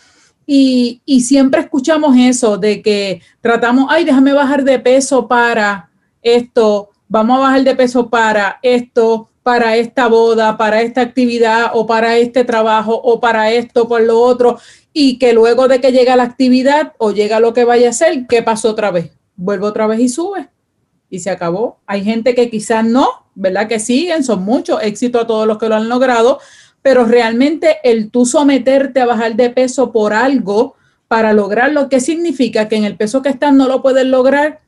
Y, 0.48 1.02
y 1.04 1.22
siempre 1.22 1.60
escuchamos 1.60 2.16
eso 2.16 2.56
de 2.56 2.80
que 2.80 3.20
tratamos 3.40 3.86
ay 3.90 4.04
déjame 4.04 4.32
bajar 4.32 4.62
de 4.62 4.78
peso 4.78 5.26
para 5.26 5.90
esto 6.22 6.90
vamos 7.08 7.38
a 7.38 7.40
bajar 7.40 7.64
de 7.64 7.74
peso 7.74 8.08
para 8.08 8.58
esto, 8.62 9.28
para 9.46 9.76
esta 9.76 10.08
boda, 10.08 10.56
para 10.56 10.82
esta 10.82 11.02
actividad 11.02 11.70
o 11.72 11.86
para 11.86 12.16
este 12.16 12.42
trabajo 12.42 13.00
o 13.00 13.20
para 13.20 13.52
esto, 13.52 13.86
por 13.86 14.02
lo 14.02 14.18
otro, 14.18 14.58
y 14.92 15.20
que 15.20 15.32
luego 15.32 15.68
de 15.68 15.80
que 15.80 15.92
llega 15.92 16.16
la 16.16 16.24
actividad 16.24 16.94
o 16.98 17.12
llega 17.12 17.38
lo 17.38 17.54
que 17.54 17.62
vaya 17.62 17.86
a 17.86 17.90
hacer, 17.90 18.26
¿qué 18.26 18.42
pasó 18.42 18.70
otra 18.70 18.90
vez? 18.90 19.12
Vuelve 19.36 19.66
otra 19.66 19.86
vez 19.86 20.00
y 20.00 20.08
sube. 20.08 20.48
Y 21.10 21.20
se 21.20 21.30
acabó. 21.30 21.78
Hay 21.86 22.02
gente 22.02 22.34
que 22.34 22.50
quizás 22.50 22.84
no, 22.84 23.08
¿verdad? 23.36 23.68
Que 23.68 23.78
siguen, 23.78 24.24
son 24.24 24.42
muchos, 24.42 24.82
éxito 24.82 25.20
a 25.20 25.28
todos 25.28 25.46
los 25.46 25.58
que 25.58 25.68
lo 25.68 25.76
han 25.76 25.88
logrado, 25.88 26.40
pero 26.82 27.04
realmente 27.04 27.76
el 27.84 28.10
tú 28.10 28.26
someterte 28.26 29.00
a 29.00 29.06
bajar 29.06 29.36
de 29.36 29.50
peso 29.50 29.92
por 29.92 30.12
algo 30.12 30.74
para 31.06 31.32
lograrlo, 31.32 31.88
¿qué 31.88 32.00
significa? 32.00 32.66
Que 32.66 32.74
en 32.74 32.84
el 32.84 32.96
peso 32.96 33.22
que 33.22 33.28
estás 33.28 33.54
no 33.54 33.68
lo 33.68 33.80
puedes 33.80 34.06
lograr, 34.06 34.58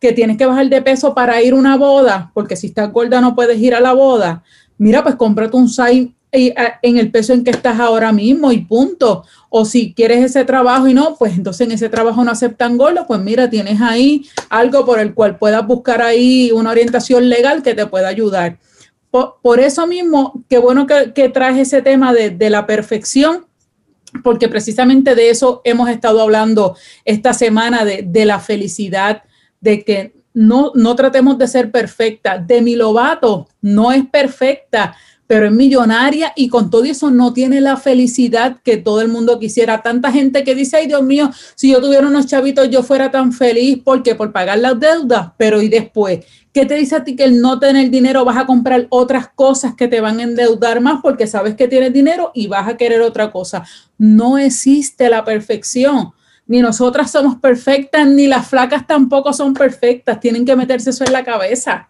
que 0.00 0.12
tienes 0.12 0.36
que 0.36 0.46
bajar 0.46 0.68
de 0.68 0.82
peso 0.82 1.14
para 1.14 1.40
ir 1.42 1.52
a 1.52 1.56
una 1.56 1.76
boda, 1.76 2.30
porque 2.34 2.56
si 2.56 2.68
estás 2.68 2.92
gorda 2.92 3.20
no 3.20 3.34
puedes 3.34 3.58
ir 3.58 3.74
a 3.74 3.80
la 3.80 3.92
boda, 3.92 4.42
mira, 4.78 5.02
pues 5.02 5.14
cómprate 5.14 5.56
un 5.56 5.68
SAI 5.68 6.14
eh, 6.32 6.54
en 6.82 6.98
el 6.98 7.10
peso 7.10 7.32
en 7.32 7.44
que 7.44 7.50
estás 7.50 7.80
ahora 7.80 8.12
mismo 8.12 8.52
y 8.52 8.58
punto. 8.58 9.24
O 9.48 9.64
si 9.64 9.94
quieres 9.94 10.22
ese 10.22 10.44
trabajo 10.44 10.86
y 10.86 10.94
no, 10.94 11.16
pues 11.16 11.36
entonces 11.36 11.66
en 11.66 11.72
ese 11.72 11.88
trabajo 11.88 12.22
no 12.24 12.30
aceptan 12.30 12.76
gordos, 12.76 13.06
pues 13.06 13.20
mira, 13.20 13.48
tienes 13.48 13.80
ahí 13.80 14.26
algo 14.50 14.84
por 14.84 14.98
el 14.98 15.14
cual 15.14 15.38
puedas 15.38 15.66
buscar 15.66 16.02
ahí 16.02 16.50
una 16.52 16.70
orientación 16.70 17.28
legal 17.28 17.62
que 17.62 17.74
te 17.74 17.86
pueda 17.86 18.08
ayudar. 18.08 18.58
Por, 19.10 19.60
eso 19.60 19.86
mismo, 19.86 20.44
qué 20.46 20.58
bueno 20.58 20.86
que, 20.86 21.14
que 21.14 21.30
traes 21.30 21.56
ese 21.56 21.80
tema 21.80 22.12
de, 22.12 22.50
la 22.50 22.66
perfección, 22.66 23.46
porque 24.22 24.46
precisamente 24.46 25.14
de 25.14 25.30
eso 25.30 25.62
hemos 25.64 25.88
estado 25.88 26.20
hablando 26.20 26.76
esta 27.06 27.32
semana, 27.32 27.86
de, 27.86 28.02
de 28.02 28.26
la 28.26 28.40
felicidad, 28.40 29.22
de 29.66 29.82
que 29.82 30.12
no, 30.32 30.70
no 30.76 30.94
tratemos 30.94 31.38
de 31.38 31.48
ser 31.48 31.72
perfecta. 31.72 32.38
Demi 32.38 32.76
Lovato 32.76 33.48
no 33.60 33.90
es 33.90 34.06
perfecta, 34.06 34.94
pero 35.26 35.46
es 35.46 35.52
millonaria 35.52 36.32
y 36.36 36.48
con 36.48 36.70
todo 36.70 36.84
eso 36.84 37.10
no 37.10 37.32
tiene 37.32 37.60
la 37.60 37.76
felicidad 37.76 38.58
que 38.62 38.76
todo 38.76 39.00
el 39.00 39.08
mundo 39.08 39.40
quisiera. 39.40 39.82
Tanta 39.82 40.12
gente 40.12 40.44
que 40.44 40.54
dice, 40.54 40.76
ay 40.76 40.86
Dios 40.86 41.02
mío, 41.02 41.30
si 41.56 41.72
yo 41.72 41.80
tuviera 41.80 42.06
unos 42.06 42.26
chavitos 42.26 42.70
yo 42.70 42.84
fuera 42.84 43.10
tan 43.10 43.32
feliz 43.32 43.80
porque 43.84 44.14
por 44.14 44.30
pagar 44.30 44.58
las 44.58 44.78
deudas, 44.78 45.32
pero 45.36 45.60
y 45.60 45.68
después, 45.68 46.24
¿qué 46.52 46.64
te 46.64 46.74
dice 46.74 46.94
a 46.94 47.02
ti 47.02 47.16
que 47.16 47.24
el 47.24 47.40
no 47.40 47.58
tener 47.58 47.90
dinero 47.90 48.24
vas 48.24 48.36
a 48.36 48.46
comprar 48.46 48.86
otras 48.90 49.28
cosas 49.34 49.74
que 49.74 49.88
te 49.88 50.00
van 50.00 50.20
a 50.20 50.22
endeudar 50.22 50.80
más 50.80 51.00
porque 51.02 51.26
sabes 51.26 51.56
que 51.56 51.66
tienes 51.66 51.92
dinero 51.92 52.30
y 52.34 52.46
vas 52.46 52.68
a 52.68 52.76
querer 52.76 53.00
otra 53.00 53.32
cosa? 53.32 53.64
No 53.98 54.38
existe 54.38 55.10
la 55.10 55.24
perfección 55.24 56.12
ni 56.46 56.60
nosotras 56.60 57.10
somos 57.10 57.36
perfectas, 57.36 58.06
ni 58.06 58.26
las 58.26 58.46
flacas 58.46 58.86
tampoco 58.86 59.32
son 59.32 59.52
perfectas. 59.52 60.20
Tienen 60.20 60.44
que 60.44 60.54
meterse 60.54 60.90
eso 60.90 61.04
en 61.04 61.12
la 61.12 61.24
cabeza. 61.24 61.88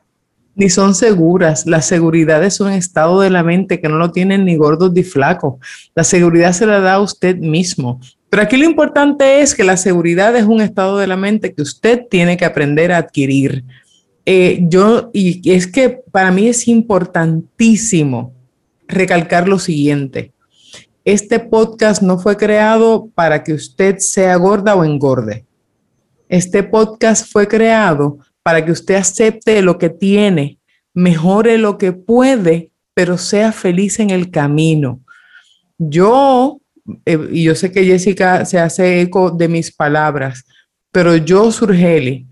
Ni 0.54 0.70
son 0.70 0.94
seguras. 0.94 1.66
La 1.66 1.82
seguridad 1.82 2.42
es 2.42 2.60
un 2.60 2.70
estado 2.70 3.20
de 3.20 3.28
la 3.28 3.42
mente 3.42 3.80
que 3.80 3.88
no 3.88 3.98
lo 3.98 4.12
tienen 4.12 4.46
ni 4.46 4.56
gordos 4.56 4.92
ni 4.92 5.02
flacos. 5.02 5.56
La 5.94 6.04
seguridad 6.04 6.52
se 6.52 6.64
la 6.64 6.80
da 6.80 6.94
a 6.94 7.00
usted 7.00 7.36
mismo. 7.36 8.00
Pero 8.30 8.42
aquí 8.42 8.56
lo 8.56 8.64
importante 8.64 9.42
es 9.42 9.54
que 9.54 9.64
la 9.64 9.76
seguridad 9.76 10.34
es 10.34 10.44
un 10.44 10.62
estado 10.62 10.96
de 10.98 11.06
la 11.06 11.16
mente 11.16 11.52
que 11.52 11.62
usted 11.62 12.06
tiene 12.10 12.38
que 12.38 12.46
aprender 12.46 12.92
a 12.92 12.98
adquirir. 12.98 13.64
Eh, 14.24 14.60
yo, 14.62 15.10
y 15.12 15.52
es 15.52 15.66
que 15.66 16.00
para 16.10 16.32
mí 16.32 16.48
es 16.48 16.66
importantísimo 16.66 18.32
recalcar 18.88 19.48
lo 19.48 19.58
siguiente 19.58 20.32
este 21.06 21.38
podcast 21.38 22.02
no 22.02 22.18
fue 22.18 22.36
creado 22.36 23.08
para 23.14 23.44
que 23.44 23.52
usted 23.52 23.98
sea 23.98 24.34
gorda 24.34 24.74
o 24.74 24.84
engorde. 24.84 25.46
Este 26.28 26.64
podcast 26.64 27.30
fue 27.30 27.46
creado 27.46 28.18
para 28.42 28.64
que 28.64 28.72
usted 28.72 28.96
acepte 28.96 29.62
lo 29.62 29.78
que 29.78 29.88
tiene, 29.88 30.58
mejore 30.92 31.58
lo 31.58 31.78
que 31.78 31.92
puede, 31.92 32.72
pero 32.92 33.18
sea 33.18 33.52
feliz 33.52 34.00
en 34.00 34.10
el 34.10 34.32
camino. 34.32 35.00
Yo, 35.78 36.58
eh, 37.04 37.28
y 37.30 37.44
yo 37.44 37.54
sé 37.54 37.70
que 37.70 37.84
Jessica 37.84 38.44
se 38.44 38.58
hace 38.58 39.00
eco 39.00 39.30
de 39.30 39.46
mis 39.46 39.72
palabras, 39.72 40.44
pero 40.90 41.14
yo, 41.14 41.52
Surgeli, 41.52 42.26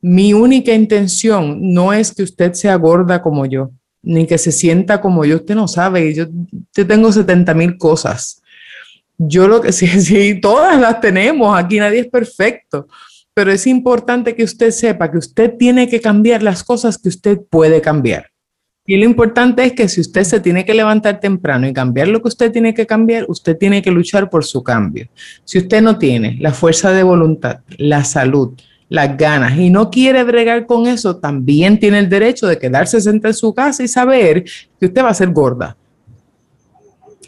mi 0.00 0.34
única 0.34 0.72
intención 0.72 1.58
no 1.60 1.92
es 1.92 2.14
que 2.14 2.22
usted 2.22 2.52
sea 2.52 2.76
gorda 2.76 3.20
como 3.20 3.44
yo 3.44 3.72
ni 4.02 4.26
que 4.26 4.38
se 4.38 4.52
sienta 4.52 5.00
como 5.00 5.24
yo, 5.24 5.36
usted 5.36 5.54
no 5.54 5.68
sabe, 5.68 6.14
yo, 6.14 6.26
yo 6.74 6.86
tengo 6.86 7.12
70 7.12 7.54
mil 7.54 7.76
cosas. 7.76 8.42
Yo 9.18 9.46
lo 9.48 9.60
que 9.60 9.72
sí, 9.72 9.86
sí, 9.86 10.40
todas 10.40 10.80
las 10.80 11.00
tenemos, 11.00 11.58
aquí 11.58 11.78
nadie 11.78 12.00
es 12.00 12.08
perfecto, 12.08 12.88
pero 13.34 13.52
es 13.52 13.66
importante 13.66 14.34
que 14.34 14.44
usted 14.44 14.70
sepa 14.70 15.10
que 15.10 15.18
usted 15.18 15.54
tiene 15.58 15.88
que 15.88 16.00
cambiar 16.00 16.42
las 16.42 16.64
cosas 16.64 16.98
que 16.98 17.08
usted 17.08 17.38
puede 17.48 17.80
cambiar. 17.80 18.26
Y 18.86 18.96
lo 18.96 19.04
importante 19.04 19.64
es 19.64 19.72
que 19.74 19.88
si 19.88 20.00
usted 20.00 20.24
se 20.24 20.40
tiene 20.40 20.64
que 20.64 20.74
levantar 20.74 21.20
temprano 21.20 21.68
y 21.68 21.72
cambiar 21.72 22.08
lo 22.08 22.20
que 22.20 22.28
usted 22.28 22.50
tiene 22.50 22.74
que 22.74 22.86
cambiar, 22.86 23.24
usted 23.28 23.56
tiene 23.56 23.82
que 23.82 23.90
luchar 23.90 24.28
por 24.28 24.44
su 24.44 24.64
cambio. 24.64 25.08
Si 25.44 25.58
usted 25.58 25.80
no 25.80 25.96
tiene 25.96 26.36
la 26.40 26.52
fuerza 26.52 26.90
de 26.90 27.02
voluntad, 27.02 27.60
la 27.76 28.02
salud, 28.02 28.58
las 28.90 29.16
ganas 29.16 29.56
y 29.56 29.70
no 29.70 29.88
quiere 29.88 30.24
bregar 30.24 30.66
con 30.66 30.86
eso, 30.88 31.16
también 31.16 31.78
tiene 31.78 32.00
el 32.00 32.08
derecho 32.08 32.48
de 32.48 32.58
quedarse 32.58 33.00
sentada 33.00 33.30
en 33.30 33.36
su 33.36 33.54
casa 33.54 33.84
y 33.84 33.88
saber 33.88 34.44
que 34.78 34.86
usted 34.86 35.02
va 35.02 35.10
a 35.10 35.14
ser 35.14 35.30
gorda. 35.30 35.76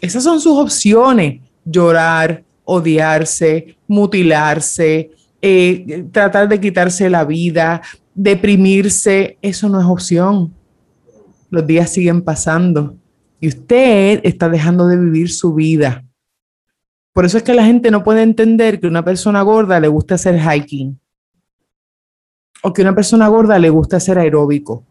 Esas 0.01 0.23
son 0.23 0.41
sus 0.41 0.59
opciones. 0.59 1.41
Llorar, 1.63 2.43
odiarse, 2.65 3.77
mutilarse, 3.87 5.11
eh, 5.41 6.05
tratar 6.11 6.49
de 6.49 6.59
quitarse 6.59 7.09
la 7.09 7.23
vida, 7.23 7.81
deprimirse, 8.13 9.37
eso 9.41 9.69
no 9.69 9.79
es 9.79 9.85
opción. 9.85 10.53
Los 11.49 11.65
días 11.65 11.89
siguen 11.91 12.23
pasando 12.23 12.97
Y 13.39 13.47
usted 13.47 14.19
está 14.23 14.49
dejando 14.49 14.87
de 14.87 14.97
vivir 14.97 15.31
su 15.31 15.53
vida. 15.53 16.03
Por 17.13 17.23
eso 17.23 17.37
es 17.37 17.43
que 17.43 17.53
la 17.53 17.63
gente 17.63 17.89
no 17.89 18.03
puede 18.03 18.23
entender 18.23 18.81
que 18.81 18.87
una 18.87 19.05
persona 19.05 19.41
gorda 19.43 19.79
le 19.79 19.87
gusta 19.87 20.15
hacer 20.15 20.37
hiking 20.41 20.99
o 22.63 22.73
que 22.73 22.81
una 22.81 22.95
persona 22.95 23.27
gorda 23.27 23.59
le 23.59 23.69
gusta 23.69 23.97
hacer 23.97 24.17
aeróbico. 24.17 24.83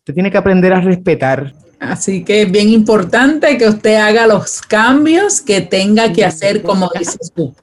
Usted 0.00 0.14
tiene 0.14 0.30
que 0.30 0.38
aprender 0.38 0.72
a 0.72 0.80
respetar. 0.80 1.54
Así 1.78 2.24
que 2.24 2.42
es 2.42 2.50
bien 2.50 2.70
importante 2.70 3.56
que 3.56 3.68
usted 3.68 3.94
haga 3.96 4.26
los 4.26 4.60
cambios 4.60 5.40
que 5.40 5.60
tenga 5.60 6.12
que 6.12 6.24
hacer, 6.24 6.62
como 6.62 6.90
dices 6.98 7.32
tú. 7.34 7.54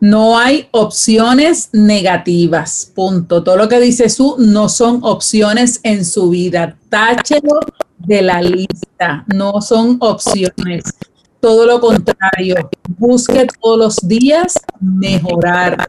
No 0.00 0.36
hay 0.36 0.66
opciones 0.72 1.68
negativas, 1.72 2.90
punto. 2.92 3.44
Todo 3.44 3.56
lo 3.56 3.68
que 3.68 3.78
dice 3.78 4.08
su 4.08 4.34
no 4.36 4.68
son 4.68 4.98
opciones 5.04 5.78
en 5.84 6.04
su 6.04 6.30
vida. 6.30 6.76
Táchelo 6.88 7.60
de 7.98 8.20
la 8.22 8.42
lista, 8.42 9.24
no 9.32 9.60
son 9.60 9.98
opciones. 10.00 10.82
Todo 11.38 11.66
lo 11.66 11.80
contrario, 11.80 12.68
busque 12.98 13.46
todos 13.60 13.78
los 13.78 14.08
días 14.08 14.54
mejorar, 14.80 15.88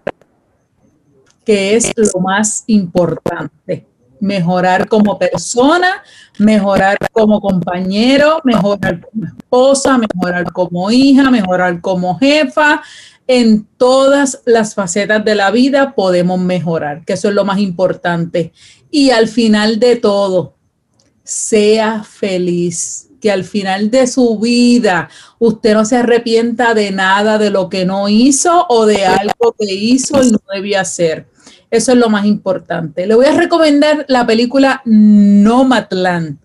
que 1.46 1.76
es 1.76 1.92
lo 1.96 2.20
más 2.22 2.64
importante. 2.68 3.88
Mejorar 4.20 4.88
como 4.88 5.20
persona, 5.20 6.02
mejorar 6.38 6.98
como 7.12 7.42
compañero, 7.42 8.40
mejorar 8.44 9.02
como 9.02 9.26
esposa, 9.26 9.98
mejorar 9.98 10.52
como 10.52 10.92
hija, 10.92 11.30
mejorar 11.30 11.82
como 11.82 12.18
jefa. 12.18 12.82
En 13.28 13.66
todas 13.78 14.42
las 14.46 14.76
facetas 14.76 15.24
de 15.24 15.36
la 15.36 15.52
vida 15.52 15.94
podemos 15.96 16.40
mejorar, 16.40 17.04
que 17.06 17.14
eso 17.14 17.30
es 17.30 17.36
lo 17.36 17.46
más 17.46 17.60
importante. 17.60 18.54
Y 18.90 19.12
al 19.12 19.28
final 19.28 19.80
de 19.80 19.96
todo, 19.98 20.56
sea 21.24 22.04
feliz, 22.04 23.10
que 23.22 23.32
al 23.32 23.46
final 23.46 23.90
de 23.90 24.06
su 24.08 24.38
vida 24.38 25.10
usted 25.40 25.74
no 25.74 25.86
se 25.86 25.96
arrepienta 25.96 26.74
de 26.74 26.92
nada 26.92 27.38
de 27.38 27.50
lo 27.50 27.70
que 27.70 27.86
no 27.86 28.10
hizo 28.10 28.66
o 28.68 28.86
de 28.86 29.06
algo 29.06 29.56
que 29.58 29.74
hizo 29.74 30.22
y 30.22 30.32
no 30.32 30.40
debía 30.54 30.82
hacer. 30.82 31.28
Eso 31.74 31.92
es 31.92 31.98
lo 31.98 32.08
más 32.08 32.24
importante. 32.28 33.08
Le 33.08 33.16
voy 33.16 33.26
a 33.26 33.32
recomendar 33.32 34.06
la 34.08 34.28
película 34.28 34.84
Nomadland. 34.86 36.38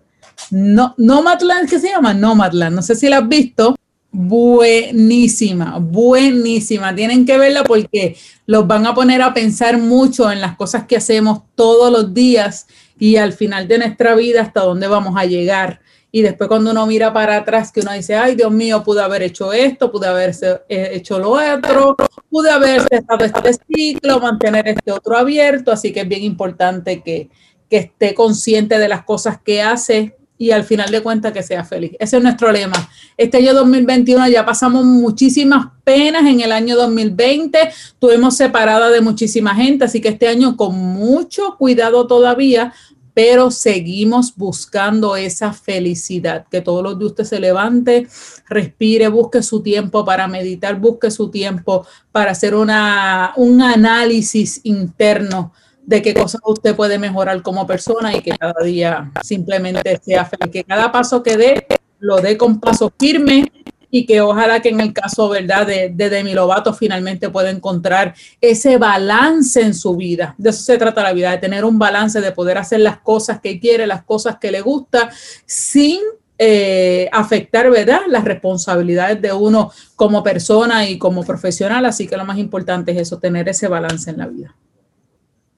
No, 0.49 0.95
Nomadland, 0.97 1.69
¿qué 1.69 1.77
se 1.79 1.89
llama? 1.89 2.15
Nomadland. 2.15 2.75
No 2.75 2.81
sé 2.81 2.95
si 2.95 3.07
la 3.07 3.19
has 3.19 3.27
visto. 3.29 3.75
Buenísima, 4.11 5.77
buenísima. 5.77 6.95
Tienen 6.95 7.27
que 7.27 7.37
verla 7.37 7.63
porque 7.63 8.17
los 8.47 8.65
van 8.65 8.87
a 8.87 8.95
poner 8.95 9.21
a 9.21 9.31
pensar 9.31 9.77
mucho 9.77 10.31
en 10.31 10.41
las 10.41 10.55
cosas 10.55 10.85
que 10.85 10.97
hacemos 10.97 11.43
todos 11.53 11.91
los 11.91 12.11
días 12.11 12.65
y 12.97 13.17
al 13.17 13.33
final 13.33 13.67
de 13.67 13.77
nuestra 13.77 14.15
vida 14.15 14.41
hasta 14.41 14.61
dónde 14.61 14.87
vamos 14.87 15.13
a 15.15 15.25
llegar. 15.25 15.79
Y 16.11 16.21
después 16.21 16.47
cuando 16.47 16.71
uno 16.71 16.85
mira 16.87 17.13
para 17.13 17.37
atrás, 17.37 17.71
que 17.71 17.81
uno 17.81 17.93
dice, 17.93 18.15
ay 18.15 18.35
Dios 18.35 18.51
mío, 18.51 18.83
pude 18.83 19.01
haber 19.01 19.21
hecho 19.21 19.53
esto, 19.53 19.91
pude 19.91 20.07
haber 20.07 20.35
eh, 20.69 20.89
hecho 20.93 21.19
lo 21.19 21.31
otro, 21.31 21.95
pude 22.29 22.49
haber 22.49 22.81
estado 22.89 23.25
este 23.25 23.53
ciclo, 23.67 24.19
mantener 24.19 24.67
este 24.67 24.91
otro 24.91 25.17
abierto. 25.17 25.71
Así 25.71 25.93
que 25.93 26.01
es 26.01 26.07
bien 26.07 26.23
importante 26.23 27.03
que, 27.03 27.29
que 27.69 27.77
esté 27.77 28.15
consciente 28.15 28.79
de 28.79 28.87
las 28.87 29.03
cosas 29.03 29.39
que 29.41 29.61
hace 29.61 30.15
y 30.39 30.51
al 30.51 30.63
final 30.63 30.89
de 30.89 31.03
cuentas 31.03 31.33
que 31.33 31.43
sea 31.43 31.65
feliz. 31.65 31.91
Ese 31.99 32.17
es 32.17 32.23
nuestro 32.23 32.49
lema. 32.51 32.89
Este 33.17 33.37
año 33.37 33.53
2021 33.53 34.29
ya 34.29 34.45
pasamos 34.45 34.85
muchísimas 34.85 35.67
penas 35.83 36.25
en 36.25 36.39
el 36.39 36.53
año 36.53 36.77
2020, 36.77 37.59
tuvimos 37.99 38.37
separada 38.37 38.89
de 38.89 39.01
muchísima 39.01 39.53
gente, 39.53 39.85
así 39.85 39.99
que 39.99 40.07
este 40.07 40.29
año 40.29 40.55
con 40.55 40.75
mucho 40.75 41.57
cuidado 41.57 42.07
todavía, 42.07 42.73
pero 43.21 43.51
seguimos 43.51 44.33
buscando 44.33 45.17
esa 45.17 45.51
felicidad, 45.51 46.45
que 46.49 46.61
todos 46.61 46.81
los 46.81 46.97
días 46.97 47.11
usted 47.11 47.25
se 47.25 47.41
levante, 47.41 48.07
respire, 48.47 49.09
busque 49.09 49.43
su 49.43 49.61
tiempo 49.61 50.05
para 50.05 50.25
meditar, 50.29 50.79
busque 50.79 51.11
su 51.11 51.29
tiempo 51.29 51.85
para 52.13 52.31
hacer 52.31 52.55
una, 52.55 53.33
un 53.35 53.61
análisis 53.61 54.61
interno 54.63 55.51
de 55.85 56.01
qué 56.01 56.13
cosas 56.13 56.39
usted 56.45 56.77
puede 56.77 56.97
mejorar 56.97 57.41
como 57.41 57.67
persona 57.67 58.15
y 58.15 58.21
que 58.21 58.37
cada 58.37 58.63
día 58.63 59.11
simplemente 59.21 59.99
sea 60.01 60.23
feliz, 60.23 60.49
que 60.49 60.63
cada 60.63 60.89
paso 60.89 61.21
que 61.21 61.35
dé 61.35 61.67
lo 61.99 62.21
dé 62.21 62.37
con 62.37 62.61
paso 62.61 62.89
firme 62.97 63.51
y 63.91 64.05
que 64.05 64.21
ojalá 64.21 64.61
que 64.61 64.69
en 64.69 64.79
el 64.79 64.93
caso, 64.93 65.29
¿verdad?, 65.29 65.65
de, 65.67 65.89
de 65.89 66.09
Demi 66.09 66.33
Lovato 66.33 66.73
finalmente 66.73 67.29
pueda 67.29 67.49
encontrar 67.49 68.13
ese 68.41 68.77
balance 68.77 69.61
en 69.61 69.73
su 69.73 69.95
vida. 69.95 70.35
De 70.37 70.51
eso 70.51 70.61
se 70.61 70.77
trata 70.77 71.03
la 71.03 71.13
vida, 71.13 71.31
de 71.31 71.37
tener 71.37 71.65
un 71.65 71.79
balance, 71.79 72.21
de 72.21 72.31
poder 72.31 72.57
hacer 72.57 72.79
las 72.81 72.99
cosas 72.99 73.39
que 73.39 73.59
quiere, 73.59 73.87
las 73.87 74.03
cosas 74.03 74.37
que 74.37 74.51
le 74.51 74.61
gusta, 74.61 75.09
sin 75.45 75.99
eh, 76.37 77.09
afectar, 77.11 77.69
¿verdad?, 77.69 78.01
las 78.07 78.23
responsabilidades 78.23 79.21
de 79.21 79.33
uno 79.33 79.71
como 79.95 80.23
persona 80.23 80.87
y 80.89 80.97
como 80.97 81.23
profesional. 81.23 81.85
Así 81.85 82.07
que 82.07 82.17
lo 82.17 82.25
más 82.25 82.37
importante 82.37 82.91
es 82.91 82.97
eso, 82.97 83.19
tener 83.19 83.49
ese 83.49 83.67
balance 83.67 84.09
en 84.09 84.17
la 84.17 84.27
vida 84.27 84.55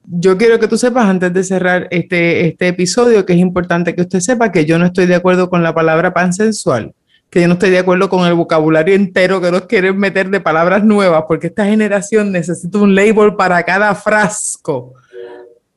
yo 0.04 0.38
quiero 0.38 0.60
que 0.60 0.68
tú 0.68 0.78
sepas 0.78 1.06
antes 1.06 1.34
de 1.34 1.44
cerrar 1.44 1.88
este, 1.92 2.48
este 2.48 2.68
episodio 2.68 3.26
que 3.26 3.34
es 3.34 3.40
importante 3.40 3.96
que 3.96 4.02
usted 4.02 4.20
sepa 4.20 4.52
que 4.52 4.66
yo 4.66 4.80
no 4.80 4.86
estoy 4.86 5.06
de 5.06 5.16
acuerdo 5.16 5.50
con 5.50 5.64
la 5.64 5.74
palabra 5.74 6.14
pansensual, 6.14 6.94
que 7.32 7.42
yo 7.42 7.48
no 7.48 7.54
estoy 7.54 7.70
de 7.70 7.80
acuerdo 7.80 8.10
con 8.10 8.28
el 8.28 8.34
vocabulario 8.34 8.94
entero 8.94 9.40
que 9.40 9.52
nos 9.52 9.62
quieren 9.62 9.98
meter 9.98 10.30
de 10.30 10.42
palabras 10.42 10.84
nuevas, 10.84 11.24
porque 11.30 11.48
esta 11.48 11.66
generación 11.66 12.30
necesita 12.30 12.78
un 12.78 12.94
label 12.94 13.36
para 13.36 13.64
cada 13.64 13.96
frasco. 13.96 14.94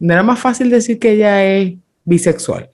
No 0.01 0.13
era 0.13 0.25
más 0.25 0.41
fácil 0.41 0.69
decir 0.69 0.99
que 0.99 1.13
ella 1.13 1.45
es 1.45 1.75
bisexual. 2.05 2.69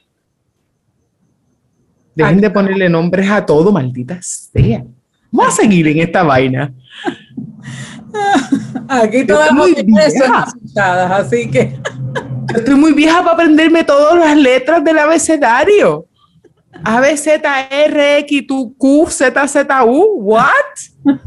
Dejen 2.15 2.41
de 2.41 2.51
ponerle 2.51 2.89
nombres 2.89 3.31
a 3.31 3.45
todo, 3.45 3.71
maldita 3.71 4.19
sea. 4.23 4.83
Vamos 5.31 5.53
a 5.53 5.63
seguir 5.63 5.87
en 5.89 5.99
esta 5.99 6.23
vaina. 6.23 6.73
Aquí 8.89 9.27
todas 9.27 9.53
así 11.13 11.51
que. 11.51 11.79
Estoy 12.55 12.75
muy 12.75 12.95
vieja 12.95 13.19
para 13.23 13.35
aprenderme 13.35 13.85
todas 13.85 14.19
las 14.19 14.37
letras 14.37 14.83
del 14.83 14.99
abecedario. 14.99 16.07
A, 16.85 17.01
B, 17.01 17.17
Z, 17.17 17.43
R, 17.71 18.19
X, 18.19 18.47
Q, 18.79 19.07
Z, 19.09 19.49
Z, 19.49 19.85
U. 19.85 20.21
¿What? 20.23 20.55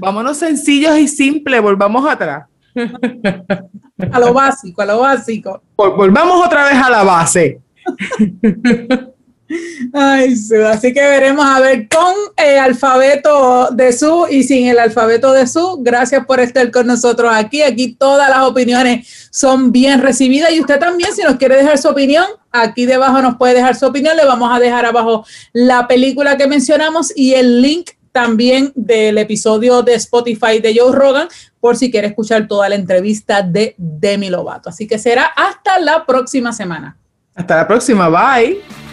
Vámonos 0.00 0.36
sencillos 0.36 0.96
y 0.98 1.08
simples, 1.08 1.60
volvamos 1.60 2.08
atrás. 2.08 2.46
A 4.12 4.20
lo 4.20 4.32
básico, 4.32 4.82
a 4.82 4.86
lo 4.86 5.00
básico. 5.00 5.62
Volvamos 5.76 6.46
otra 6.46 6.64
vez 6.64 6.74
a 6.74 6.90
la 6.90 7.02
base. 7.02 7.60
Así 9.92 10.92
que 10.92 11.00
veremos 11.00 11.46
a 11.46 11.60
ver 11.60 11.88
con 11.88 12.14
el 12.36 12.58
alfabeto 12.58 13.68
de 13.70 13.92
su 13.92 14.26
y 14.30 14.42
sin 14.42 14.66
el 14.66 14.78
alfabeto 14.78 15.32
de 15.32 15.46
su. 15.46 15.78
Gracias 15.80 16.26
por 16.26 16.40
estar 16.40 16.70
con 16.70 16.86
nosotros 16.86 17.30
aquí. 17.32 17.62
Aquí 17.62 17.94
todas 17.94 18.28
las 18.28 18.40
opiniones 18.40 19.28
son 19.30 19.72
bien 19.72 20.00
recibidas 20.00 20.52
y 20.52 20.60
usted 20.60 20.78
también, 20.78 21.12
si 21.14 21.22
nos 21.22 21.36
quiere 21.36 21.56
dejar 21.56 21.78
su 21.78 21.88
opinión, 21.88 22.26
aquí 22.52 22.86
debajo 22.86 23.22
nos 23.22 23.36
puede 23.36 23.54
dejar 23.54 23.76
su 23.76 23.86
opinión. 23.86 24.16
Le 24.16 24.24
vamos 24.24 24.54
a 24.54 24.60
dejar 24.60 24.84
abajo 24.84 25.24
la 25.52 25.88
película 25.88 26.36
que 26.36 26.46
mencionamos 26.46 27.12
y 27.16 27.34
el 27.34 27.62
link 27.62 27.90
también 28.12 28.72
del 28.74 29.16
episodio 29.18 29.82
de 29.82 29.94
Spotify 29.94 30.58
de 30.60 30.76
Joe 30.76 30.94
Rogan 30.94 31.28
por 31.60 31.76
si 31.76 31.90
quiere 31.90 32.08
escuchar 32.08 32.48
toda 32.48 32.68
la 32.68 32.74
entrevista 32.74 33.42
de 33.42 33.74
Demi 33.76 34.28
Lovato. 34.28 34.68
Así 34.68 34.86
que 34.86 34.98
será 34.98 35.24
hasta 35.36 35.78
la 35.78 36.04
próxima 36.04 36.52
semana. 36.52 36.96
Hasta 37.34 37.56
la 37.56 37.68
próxima. 37.68 38.08
Bye. 38.08 38.87